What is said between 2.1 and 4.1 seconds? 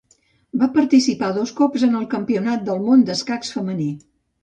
campionat del món d'escacs femení.